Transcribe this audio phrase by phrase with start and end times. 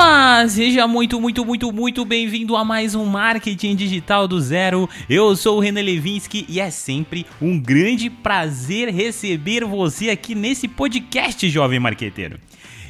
[0.00, 4.88] Olá, seja muito, muito, muito, muito bem-vindo a mais um Marketing Digital do Zero.
[5.10, 10.68] Eu sou o René Levinsky e é sempre um grande prazer receber você aqui nesse
[10.68, 12.38] podcast, jovem marqueteiro.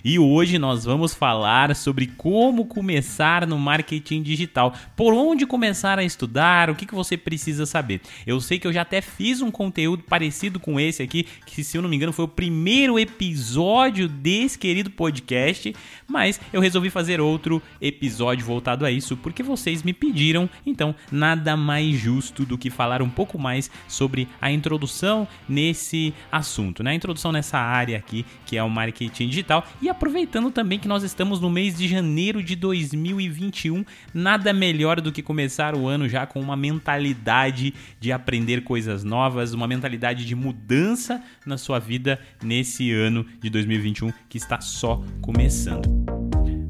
[0.04, 4.72] E hoje nós vamos falar sobre como começar no marketing digital.
[4.96, 8.00] Por onde começar a estudar, o que, que você precisa saber.
[8.26, 11.76] Eu sei que eu já até fiz um conteúdo parecido com esse aqui, que se
[11.76, 15.74] eu não me engano foi o primeiro episódio desse querido podcast,
[16.06, 21.56] mas eu resolvi fazer outro episódio voltado a isso porque vocês me pediram, então nada
[21.56, 26.92] mais justo do que falar um pouco mais sobre a introdução nesse assunto, né?
[26.92, 30.86] A introdução nessa área aqui, que é o marketing digital e e aproveitando também que
[30.86, 36.06] nós estamos no mês de janeiro de 2021, nada melhor do que começar o ano
[36.06, 42.20] já com uma mentalidade de aprender coisas novas, uma mentalidade de mudança na sua vida
[42.42, 45.88] nesse ano de 2021 que está só começando.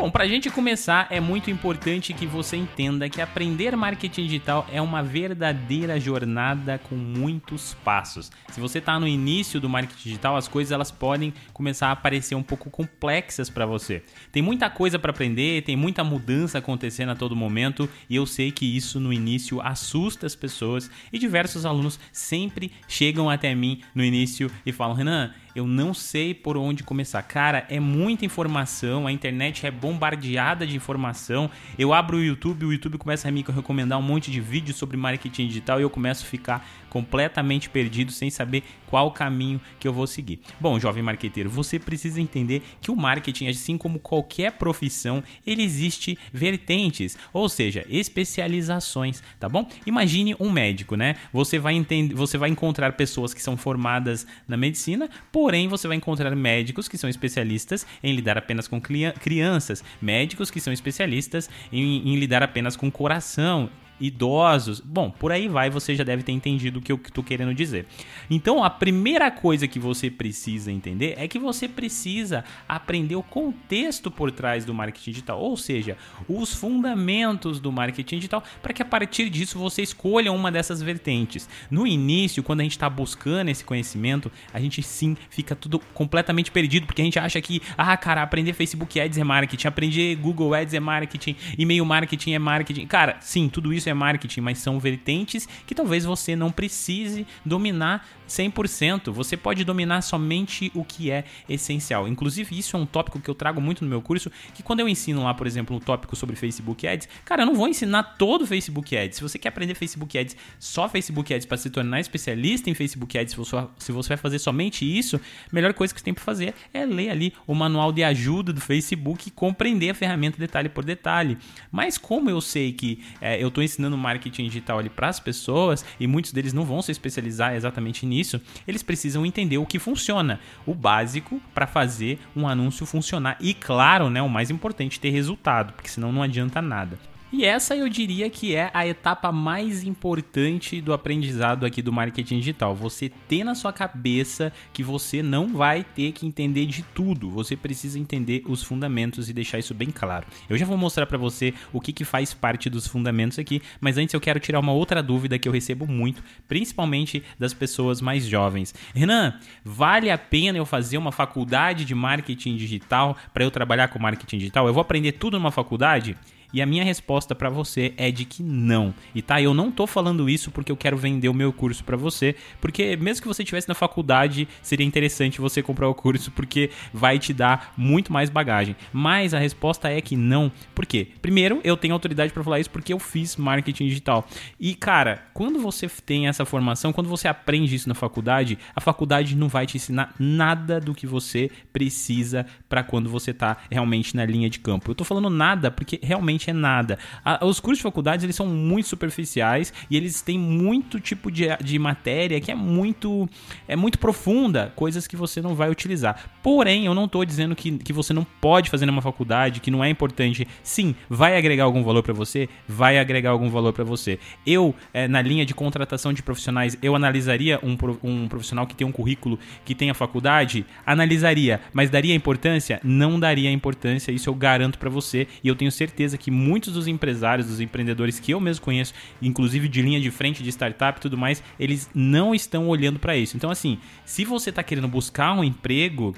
[0.00, 4.64] Bom, para a gente começar, é muito importante que você entenda que aprender marketing digital
[4.72, 8.30] é uma verdadeira jornada com muitos passos.
[8.52, 12.36] Se você está no início do marketing digital, as coisas elas podem começar a parecer
[12.36, 14.04] um pouco complexas para você.
[14.30, 18.52] Tem muita coisa para aprender, tem muita mudança acontecendo a todo momento e eu sei
[18.52, 24.04] que isso no início assusta as pessoas e diversos alunos sempre chegam até mim no
[24.04, 27.20] início e falam: Renan, eu não sei por onde começar.
[27.22, 31.50] Cara, é muita informação, a internet é bombardeada de informação.
[31.78, 34.96] Eu abro o YouTube, o YouTube começa a me recomendar um monte de vídeos sobre
[34.96, 39.92] marketing digital e eu começo a ficar completamente perdido sem saber qual caminho que eu
[39.92, 40.40] vou seguir.
[40.60, 46.16] Bom, jovem marqueteiro, você precisa entender que o marketing, assim como qualquer profissão, ele existe
[46.32, 49.68] vertentes, ou seja, especializações, tá bom?
[49.84, 51.16] Imagine um médico, né?
[51.32, 55.88] Você vai entender, você vai encontrar pessoas que são formadas na medicina, por Porém, você
[55.88, 61.48] vai encontrar médicos que são especialistas em lidar apenas com crianças, médicos que são especialistas
[61.72, 63.70] em, em lidar apenas com coração,
[64.00, 64.80] idosos.
[64.80, 67.86] Bom, por aí vai, você já deve ter entendido o que eu estou querendo dizer.
[68.30, 74.10] Então, a primeira coisa que você precisa entender é que você precisa aprender o contexto
[74.10, 75.96] por trás do marketing digital, ou seja,
[76.28, 81.48] os fundamentos do marketing digital, para que a partir disso você escolha uma dessas vertentes.
[81.70, 86.50] No início, quando a gente está buscando esse conhecimento, a gente sim fica tudo completamente
[86.50, 90.54] perdido, porque a gente acha que, ah, cara, aprender Facebook Ads é marketing, aprender Google
[90.54, 92.86] Ads é marketing, e-mail marketing é marketing.
[92.86, 98.06] Cara, sim, tudo isso é marketing, mas são vertentes que talvez você não precise dominar
[98.28, 99.10] 100%.
[99.10, 102.06] Você pode dominar somente o que é essencial.
[102.06, 104.88] Inclusive, isso é um tópico que eu trago muito no meu curso, que quando eu
[104.88, 108.46] ensino lá, por exemplo, um tópico sobre Facebook Ads, cara, eu não vou ensinar todo
[108.46, 109.16] Facebook Ads.
[109.16, 113.18] Se você quer aprender Facebook Ads, só Facebook Ads para se tornar especialista em Facebook
[113.18, 113.34] Ads,
[113.78, 115.20] se você vai fazer somente isso, a
[115.54, 118.60] melhor coisa que você tem para fazer é ler ali o manual de ajuda do
[118.60, 121.38] Facebook e compreender a ferramenta detalhe por detalhe.
[121.70, 125.84] Mas como eu sei que é, eu estou ensinando marketing digital ali para as pessoas
[126.00, 130.40] e muitos deles não vão se especializar exatamente nisso, eles precisam entender o que funciona,
[130.66, 135.72] o básico para fazer um anúncio funcionar e claro, né, o mais importante, ter resultado,
[135.72, 136.98] porque senão não adianta nada.
[137.30, 142.38] E essa eu diria que é a etapa mais importante do aprendizado aqui do marketing
[142.38, 142.74] digital.
[142.74, 147.28] Você ter na sua cabeça que você não vai ter que entender de tudo.
[147.28, 150.26] Você precisa entender os fundamentos e deixar isso bem claro.
[150.48, 153.98] Eu já vou mostrar para você o que, que faz parte dos fundamentos aqui, mas
[153.98, 158.24] antes eu quero tirar uma outra dúvida que eu recebo muito, principalmente das pessoas mais
[158.24, 158.74] jovens.
[158.94, 163.98] Renan, vale a pena eu fazer uma faculdade de marketing digital para eu trabalhar com
[163.98, 164.66] marketing digital?
[164.66, 166.16] Eu vou aprender tudo numa faculdade?
[166.52, 168.94] E a minha resposta para você é de que não.
[169.14, 171.96] E tá, eu não tô falando isso porque eu quero vender o meu curso para
[171.96, 176.70] você, porque mesmo que você estivesse na faculdade, seria interessante você comprar o curso porque
[176.92, 178.76] vai te dar muito mais bagagem.
[178.92, 180.50] Mas a resposta é que não.
[180.74, 181.08] Por quê?
[181.20, 184.26] Primeiro, eu tenho autoridade para falar isso porque eu fiz marketing digital.
[184.58, 189.36] E cara, quando você tem essa formação, quando você aprende isso na faculdade, a faculdade
[189.36, 194.24] não vai te ensinar nada do que você precisa para quando você tá realmente na
[194.24, 194.90] linha de campo.
[194.90, 196.98] Eu tô falando nada porque realmente é nada.
[197.24, 201.46] A, os cursos de faculdades eles são muito superficiais e eles têm muito tipo de,
[201.62, 203.28] de matéria que é muito
[203.66, 206.30] é muito profunda, coisas que você não vai utilizar.
[206.42, 209.82] Porém, eu não estou dizendo que, que você não pode fazer numa faculdade, que não
[209.82, 210.46] é importante.
[210.62, 212.48] Sim, vai agregar algum valor para você?
[212.66, 214.18] Vai agregar algum valor para você.
[214.46, 218.86] Eu, é, na linha de contratação de profissionais, eu analisaria um, um profissional que tem
[218.86, 220.64] um currículo que tem a faculdade?
[220.84, 222.80] Analisaria, mas daria importância?
[222.82, 226.74] Não daria importância, isso eu garanto para você e eu tenho certeza que que muitos
[226.74, 228.92] dos empresários, dos empreendedores que eu mesmo conheço,
[229.22, 233.16] inclusive de linha de frente de startup e tudo mais, eles não estão olhando para
[233.16, 233.34] isso.
[233.34, 236.14] Então, assim, se você está querendo buscar um emprego,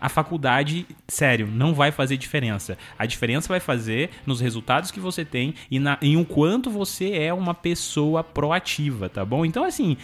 [0.00, 2.78] a faculdade, sério, não vai fazer diferença.
[2.98, 7.12] A diferença vai fazer nos resultados que você tem e na, em o quanto você
[7.12, 9.44] é uma pessoa proativa, tá bom?
[9.44, 9.96] Então, assim,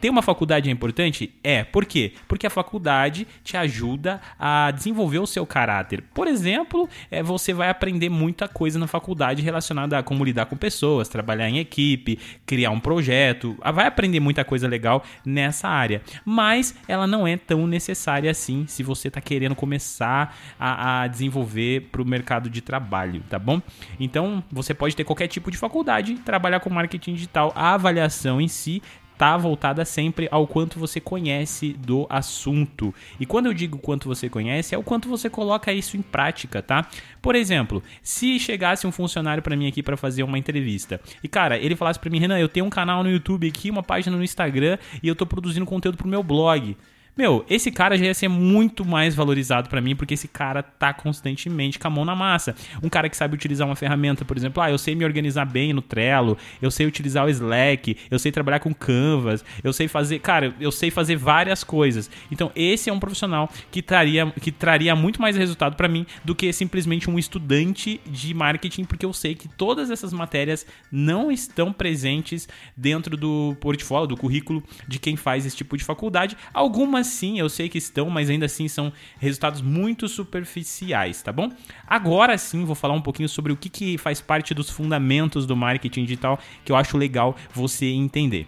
[0.00, 1.32] ter uma faculdade é importante?
[1.42, 1.64] É.
[1.64, 2.12] Por quê?
[2.26, 6.02] Porque a faculdade te ajuda a desenvolver o seu caráter.
[6.14, 10.56] Por exemplo, é, você vai aprender muita coisa na faculdade relacionada a como lidar com
[10.56, 13.56] pessoas, trabalhar em equipe, criar um projeto.
[13.74, 16.02] Vai aprender muita coisa legal nessa área.
[16.24, 21.88] Mas ela não é tão necessária assim se você está querendo começar a, a desenvolver
[21.90, 23.60] para o mercado de trabalho, tá bom?
[23.98, 27.52] Então, você pode ter qualquer tipo de faculdade, trabalhar com marketing digital.
[27.54, 28.80] A avaliação em si
[29.16, 32.94] tá voltada sempre ao quanto você conhece do assunto.
[33.18, 36.62] E quando eu digo quanto você conhece, é o quanto você coloca isso em prática,
[36.62, 36.86] tá?
[37.20, 41.56] Por exemplo, se chegasse um funcionário para mim aqui para fazer uma entrevista, e cara,
[41.58, 44.22] ele falasse para mim, Renan, eu tenho um canal no YouTube aqui, uma página no
[44.22, 46.76] Instagram e eu tô produzindo conteúdo pro meu blog.
[47.16, 50.92] Meu, esse cara já ia ser muito mais valorizado para mim, porque esse cara tá
[50.92, 52.54] constantemente com a mão na massa.
[52.82, 55.72] Um cara que sabe utilizar uma ferramenta, por exemplo, ah, eu sei me organizar bem
[55.72, 60.18] no Trello, eu sei utilizar o Slack, eu sei trabalhar com Canvas, eu sei fazer,
[60.18, 62.10] cara, eu sei fazer várias coisas.
[62.30, 66.34] Então, esse é um profissional que traria, que traria muito mais resultado para mim do
[66.34, 71.72] que simplesmente um estudante de marketing, porque eu sei que todas essas matérias não estão
[71.72, 72.46] presentes
[72.76, 76.36] dentro do portfólio, do currículo de quem faz esse tipo de faculdade.
[76.52, 81.50] Algumas sim, eu sei que estão, mas ainda assim são resultados muito superficiais, tá bom?
[81.86, 85.56] Agora sim, vou falar um pouquinho sobre o que, que faz parte dos fundamentos do
[85.56, 88.46] marketing digital que eu acho legal você entender.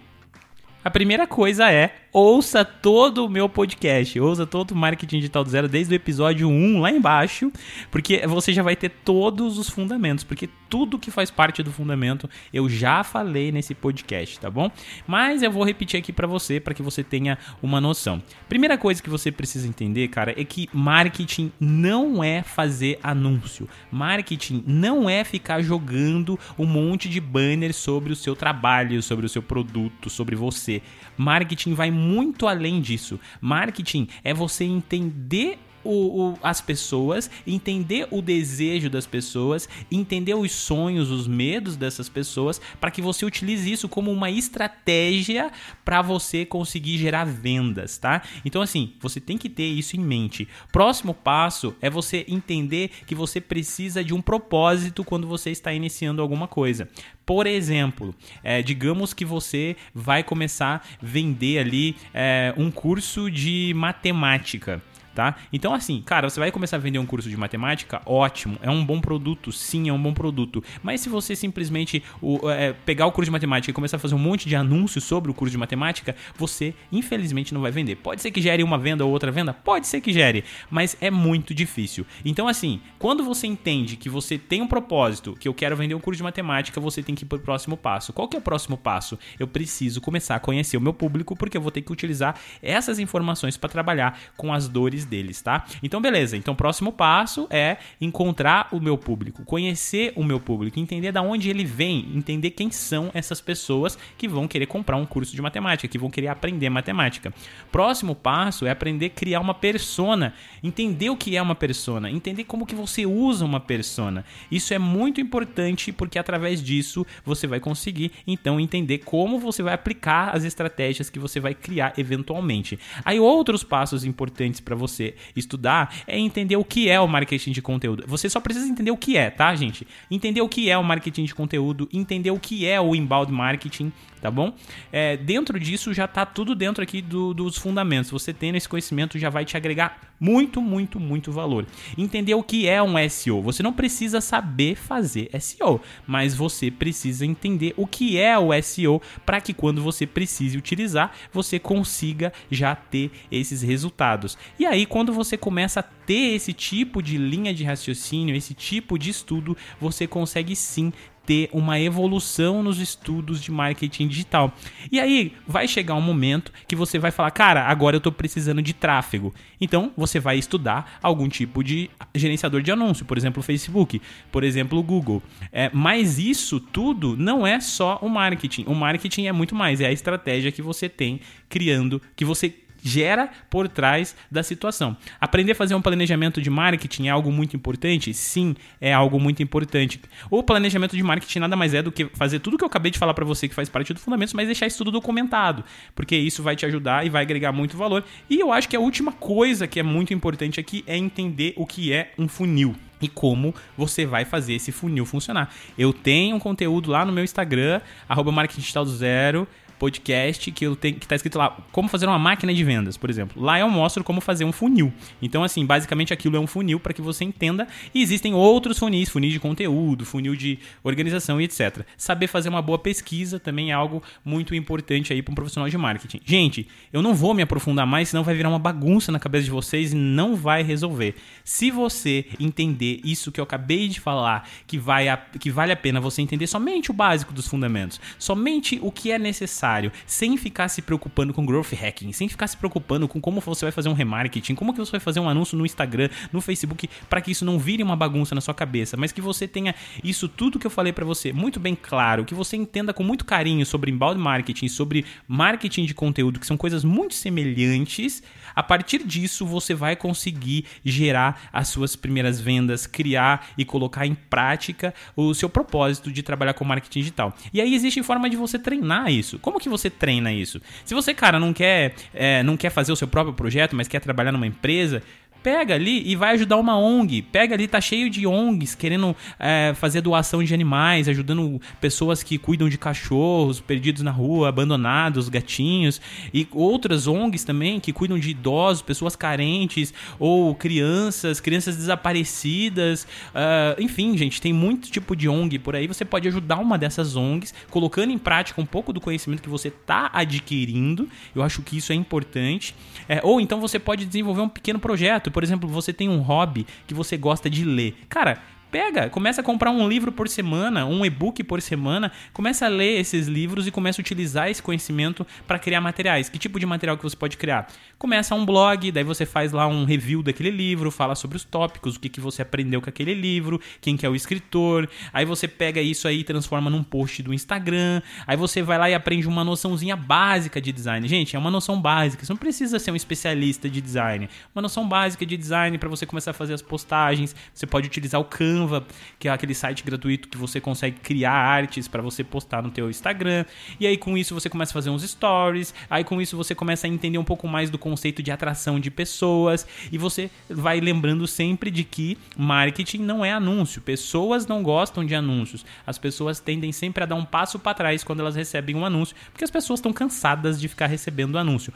[0.84, 5.50] A primeira coisa é ouça todo o meu podcast, ouça todo o Marketing Digital do
[5.50, 7.52] Zero desde o episódio 1 lá embaixo,
[7.90, 12.28] porque você já vai ter todos os fundamentos, porque tudo que faz parte do fundamento
[12.52, 14.70] eu já falei nesse podcast, tá bom?
[15.06, 18.22] Mas eu vou repetir aqui para você, para que você tenha uma noção.
[18.48, 23.68] Primeira coisa que você precisa entender, cara, é que marketing não é fazer anúncio.
[23.90, 29.28] Marketing não é ficar jogando um monte de banners sobre o seu trabalho, sobre o
[29.28, 30.82] seu produto, sobre você.
[31.16, 33.18] Marketing vai muito além disso.
[33.40, 40.52] Marketing é você entender o, o, as pessoas, entender o desejo das pessoas, entender os
[40.52, 45.50] sonhos, os medos dessas pessoas, para que você utilize isso como uma estratégia
[45.84, 48.22] para você conseguir gerar vendas, tá?
[48.44, 50.48] Então, assim, você tem que ter isso em mente.
[50.72, 56.22] Próximo passo é você entender que você precisa de um propósito quando você está iniciando
[56.22, 56.88] alguma coisa.
[57.24, 63.72] Por exemplo, é, digamos que você vai começar a vender ali é, um curso de
[63.76, 64.82] matemática
[65.18, 65.34] tá?
[65.52, 68.84] Então, assim, cara, você vai começar a vender um curso de matemática, ótimo, é um
[68.84, 70.62] bom produto, sim, é um bom produto.
[70.80, 74.14] Mas se você simplesmente o, é, pegar o curso de matemática e começar a fazer
[74.14, 77.96] um monte de anúncios sobre o curso de matemática, você, infelizmente, não vai vender.
[77.96, 79.52] Pode ser que gere uma venda ou outra venda?
[79.52, 82.06] Pode ser que gere, mas é muito difícil.
[82.24, 86.00] Então, assim, quando você entende que você tem um propósito, que eu quero vender um
[86.00, 88.12] curso de matemática, você tem que ir para o próximo passo.
[88.12, 89.18] Qual que é o próximo passo?
[89.36, 93.00] Eu preciso começar a conhecer o meu público, porque eu vou ter que utilizar essas
[93.00, 95.64] informações para trabalhar com as dores deles, tá?
[95.82, 96.36] Então, beleza.
[96.36, 101.50] Então, próximo passo é encontrar o meu público, conhecer o meu público, entender da onde
[101.50, 105.88] ele vem, entender quem são essas pessoas que vão querer comprar um curso de matemática,
[105.88, 107.32] que vão querer aprender matemática.
[107.72, 112.44] Próximo passo é aprender a criar uma persona, entender o que é uma persona, entender
[112.44, 114.24] como que você usa uma persona.
[114.50, 119.74] Isso é muito importante porque através disso você vai conseguir então entender como você vai
[119.74, 122.78] aplicar as estratégias que você vai criar eventualmente.
[123.04, 124.97] Aí outros passos importantes para você
[125.34, 128.04] estudar é entender o que é o marketing de conteúdo.
[128.06, 129.86] Você só precisa entender o que é, tá, gente?
[130.10, 133.92] Entender o que é o marketing de conteúdo, entender o que é o inbound marketing,
[134.20, 134.52] tá bom?
[134.92, 138.10] É, dentro disso já tá tudo dentro aqui do, dos fundamentos.
[138.10, 141.66] Você tendo esse conhecimento já vai te agregar muito, muito, muito valor.
[141.96, 143.42] Entender o que é um SEO.
[143.42, 149.00] Você não precisa saber fazer SEO, mas você precisa entender o que é o SEO
[149.24, 154.36] para que quando você precise utilizar, você consiga já ter esses resultados.
[154.58, 158.98] E aí, quando você começa a ter esse tipo de linha de raciocínio, esse tipo
[158.98, 160.92] de estudo, você consegue sim
[161.28, 164.50] ter uma evolução nos estudos de marketing digital.
[164.90, 168.62] E aí vai chegar um momento que você vai falar, cara, agora eu estou precisando
[168.62, 169.34] de tráfego.
[169.60, 174.00] Então você vai estudar algum tipo de gerenciador de anúncio, por exemplo, o Facebook,
[174.32, 175.22] por exemplo, o Google.
[175.52, 178.64] É, mas isso tudo não é só o marketing.
[178.66, 183.30] O marketing é muito mais, é a estratégia que você tem criando, que você gera
[183.50, 184.96] por trás da situação.
[185.20, 188.12] Aprender a fazer um planejamento de marketing é algo muito importante?
[188.14, 190.00] Sim, é algo muito importante.
[190.30, 192.98] O planejamento de marketing nada mais é do que fazer tudo que eu acabei de
[192.98, 196.42] falar para você que faz parte do fundamentos, mas deixar isso tudo documentado, porque isso
[196.42, 198.04] vai te ajudar e vai agregar muito valor.
[198.28, 201.66] E eu acho que a última coisa que é muito importante aqui é entender o
[201.66, 205.54] que é um funil e como você vai fazer esse funil funcionar.
[205.76, 209.46] Eu tenho um conteúdo lá no meu Instagram, arroba marketing digital do zero,
[209.78, 213.08] podcast que eu tenho que tá escrito lá como fazer uma máquina de vendas, por
[213.08, 213.40] exemplo.
[213.40, 214.92] Lá eu mostro como fazer um funil.
[215.22, 219.08] Então assim, basicamente aquilo é um funil para que você entenda e existem outros funis,
[219.08, 221.84] funil de conteúdo, funil de organização e etc.
[221.96, 225.78] Saber fazer uma boa pesquisa também é algo muito importante aí para um profissional de
[225.78, 226.20] marketing.
[226.24, 229.50] Gente, eu não vou me aprofundar mais, senão vai virar uma bagunça na cabeça de
[229.50, 231.14] vocês e não vai resolver.
[231.44, 235.76] Se você entender isso que eu acabei de falar, que vai a, que vale a
[235.76, 240.36] pena você entender somente o básico dos fundamentos, somente o que é necessário necessário, sem
[240.36, 243.88] ficar se preocupando com growth hacking, sem ficar se preocupando com como você vai fazer
[243.88, 247.30] um remarketing, como que você vai fazer um anúncio no Instagram, no Facebook, para que
[247.30, 250.66] isso não vire uma bagunça na sua cabeça, mas que você tenha isso tudo que
[250.66, 254.20] eu falei para você muito bem claro, que você entenda com muito carinho sobre inbound
[254.20, 258.22] marketing, sobre marketing de conteúdo, que são coisas muito semelhantes.
[258.54, 264.14] A partir disso, você vai conseguir gerar as suas primeiras vendas, criar e colocar em
[264.14, 267.36] prática o seu propósito de trabalhar com marketing digital.
[267.52, 269.38] E aí existe forma de você treinar isso.
[269.38, 270.60] Como como que você treina isso?
[270.84, 274.00] Se você, cara, não quer, é, não quer fazer o seu próprio projeto, mas quer
[274.00, 275.02] trabalhar numa empresa,
[275.42, 277.22] pega ali e vai ajudar uma ONG.
[277.22, 282.38] Pega ali, tá cheio de ONGs querendo é, fazer doação de animais, ajudando pessoas que
[282.38, 286.00] cuidam de cachorros perdidos na rua, abandonados, gatinhos,
[286.32, 293.04] e outras ONGs também que cuidam de idosos, pessoas carentes, ou crianças, crianças desaparecidas.
[293.04, 295.86] Uh, enfim, gente, tem muito tipo de ONG por aí.
[295.86, 299.70] Você pode ajudar uma dessas ONGs, colocando em prática um pouco do conhecimento que você
[299.70, 301.08] tá adquirindo.
[301.34, 302.74] Eu acho que isso é importante.
[303.08, 306.66] É, ou então você pode desenvolver um pequeno projeto por exemplo, você tem um hobby
[306.84, 307.94] que você gosta de ler.
[308.08, 312.68] Cara, Pega, começa a comprar um livro por semana, um e-book por semana, começa a
[312.68, 316.28] ler esses livros e começa a utilizar esse conhecimento para criar materiais.
[316.28, 317.66] Que tipo de material que você pode criar?
[317.98, 321.96] Começa um blog, daí você faz lá um review daquele livro, fala sobre os tópicos,
[321.96, 324.86] o que, que você aprendeu com aquele livro, quem que é o escritor.
[325.14, 328.02] Aí você pega isso aí e transforma num post do Instagram.
[328.26, 331.08] Aí você vai lá e aprende uma noçãozinha básica de design.
[331.08, 334.28] Gente, é uma noção básica, você não precisa ser um especialista de design.
[334.54, 337.34] Uma noção básica de design para você começar a fazer as postagens.
[337.54, 338.84] Você pode utilizar o Canva Canva,
[339.18, 342.90] que é aquele site gratuito que você consegue criar artes para você postar no teu
[342.90, 343.44] Instagram.
[343.78, 346.86] E aí com isso você começa a fazer uns stories, aí com isso você começa
[346.86, 351.26] a entender um pouco mais do conceito de atração de pessoas e você vai lembrando
[351.26, 353.80] sempre de que marketing não é anúncio.
[353.80, 355.64] Pessoas não gostam de anúncios.
[355.86, 359.14] As pessoas tendem sempre a dar um passo para trás quando elas recebem um anúncio,
[359.30, 361.72] porque as pessoas estão cansadas de ficar recebendo anúncio.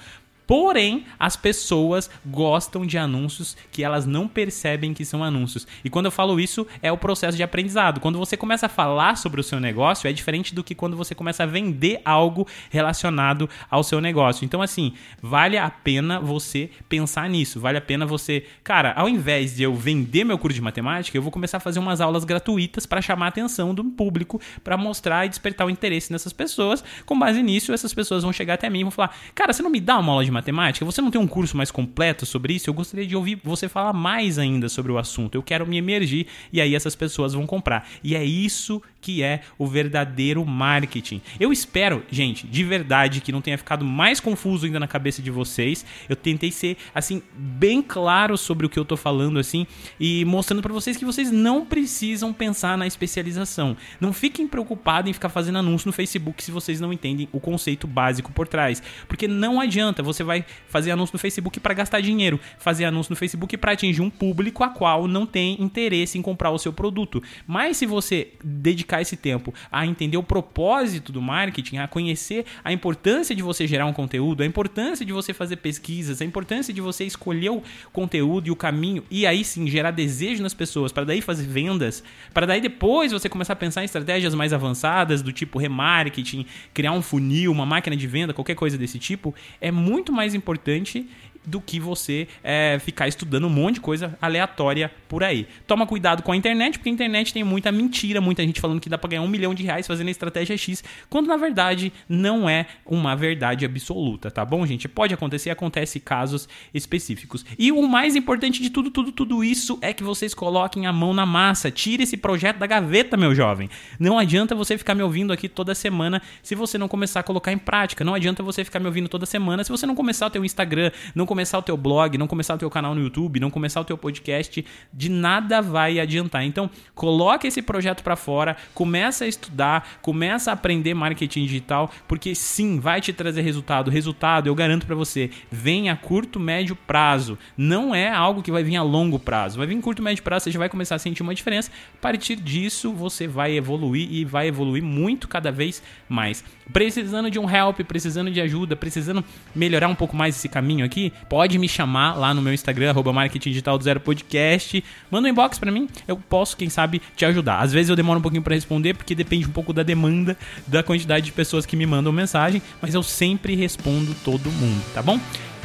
[0.46, 5.66] Porém, as pessoas gostam de anúncios que elas não percebem que são anúncios.
[5.84, 8.00] E quando eu falo isso, é o processo de aprendizado.
[8.00, 11.14] Quando você começa a falar sobre o seu negócio, é diferente do que quando você
[11.14, 14.44] começa a vender algo relacionado ao seu negócio.
[14.44, 17.61] Então, assim, vale a pena você pensar nisso.
[17.61, 18.44] Vale a pena você.
[18.64, 21.78] Cara, ao invés de eu vender meu curso de matemática, eu vou começar a fazer
[21.78, 26.12] umas aulas gratuitas para chamar a atenção do público, para mostrar e despertar o interesse
[26.12, 26.82] nessas pessoas.
[27.06, 29.70] Com base nisso, essas pessoas vão chegar até mim e vão falar: Cara, você não
[29.70, 30.84] me dá uma aula de matemática?
[30.84, 32.68] Você não tem um curso mais completo sobre isso?
[32.68, 35.34] Eu gostaria de ouvir você falar mais ainda sobre o assunto.
[35.34, 37.88] Eu quero me emergir e aí essas pessoas vão comprar.
[38.02, 41.21] E é isso que é o verdadeiro marketing.
[41.38, 45.30] Eu espero, gente, de verdade, que não tenha ficado mais confuso ainda na cabeça de
[45.30, 45.85] vocês.
[46.09, 49.66] Eu tentei ser, assim, bem claro sobre o que eu tô falando, assim,
[49.99, 53.76] e mostrando para vocês que vocês não precisam pensar na especialização.
[54.00, 57.88] Não fiquem preocupados em ficar fazendo anúncio no Facebook se vocês não entendem o conceito
[57.88, 58.80] básico por trás.
[59.09, 63.16] Porque não adianta, você vai fazer anúncio no Facebook para gastar dinheiro, fazer anúncio no
[63.16, 67.21] Facebook para atingir um público a qual não tem interesse em comprar o seu produto.
[67.47, 72.44] Mas se você dedicar dedicar esse tempo a entender o propósito do marketing, a conhecer
[72.62, 76.75] a importância de você gerar um conteúdo, a importância de você fazer pesquisas, a importância
[76.75, 80.92] de você escolher o conteúdo e o caminho e aí sim gerar desejo nas pessoas,
[80.92, 85.22] para daí fazer vendas, para daí depois você começar a pensar em estratégias mais avançadas
[85.22, 86.44] do tipo remarketing,
[86.75, 91.08] criar um funil, uma máquina de venda, qualquer coisa desse tipo, é muito mais importante
[91.44, 95.46] do que você é, ficar estudando um monte de coisa aleatória por aí.
[95.66, 98.88] Toma cuidado com a internet, porque a internet tem muita mentira, muita gente falando que
[98.88, 102.49] dá para ganhar um milhão de reais fazendo a estratégia X, quando na verdade não
[102.49, 104.88] é uma verdade absoluta, tá bom, gente?
[104.88, 107.44] Pode acontecer, acontece casos específicos.
[107.58, 111.12] E o mais importante de tudo, tudo, tudo isso é que vocês coloquem a mão
[111.12, 111.70] na massa.
[111.70, 113.68] Tire esse projeto da gaveta, meu jovem.
[113.99, 117.52] Não adianta você ficar me ouvindo aqui toda semana se você não começar a colocar
[117.52, 118.04] em prática.
[118.04, 120.90] Não adianta você ficar me ouvindo toda semana se você não começar o teu Instagram,
[121.14, 123.84] não começar o teu blog, não começar o teu canal no YouTube, não começar o
[123.86, 124.62] teu podcast,
[124.92, 126.44] de nada vai adiantar.
[126.44, 132.34] Então, coloque esse projeto para fora, começa a estudar, começa a aprender marketing digital, porque
[132.34, 133.90] sim, vai te trazer resultado.
[133.90, 137.38] Resultado, eu garanto para você, vem a curto, médio prazo.
[137.56, 139.56] Não é algo que vai vir a longo prazo.
[139.56, 141.70] Vai vir em curto, médio prazo, você já vai começar a sentir uma diferença.
[141.94, 146.44] A partir disso, você vai evoluir e vai evoluir muito cada vez mais.
[146.70, 149.24] Precisando de um help, precisando de ajuda, precisando
[149.54, 153.12] melhorar um pouco mais esse caminho aqui, pode me chamar lá no meu Instagram, arroba
[153.12, 154.83] marketing digital do zero podcast.
[155.11, 157.61] Manda um inbox para mim, eu posso, quem sabe, te ajudar.
[157.61, 160.37] Às vezes eu demoro um pouquinho para responder, porque depende um pouco da demanda,
[160.67, 165.02] da quantidade de pessoas que me mandam mensagem, mas eu sempre respondo todo mundo, tá
[165.02, 165.19] bom?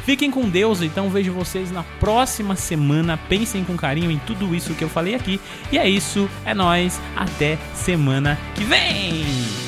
[0.07, 3.17] Fiquem com Deus, então vejo vocês na próxima semana.
[3.17, 5.37] Pensem com carinho em tudo isso que eu falei aqui.
[5.69, 6.97] E é isso, é nós.
[7.13, 9.66] Até semana que vem.